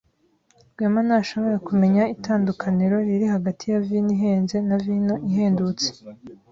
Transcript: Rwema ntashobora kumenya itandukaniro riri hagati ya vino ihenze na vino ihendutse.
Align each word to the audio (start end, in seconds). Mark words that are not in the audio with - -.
Rwema 0.71 0.99
ntashobora 1.07 1.57
kumenya 1.67 2.03
itandukaniro 2.15 2.95
riri 3.07 3.27
hagati 3.35 3.63
ya 3.71 3.79
vino 3.87 4.09
ihenze 4.15 4.55
na 4.67 4.77
vino 4.85 5.15
ihendutse. 5.29 5.89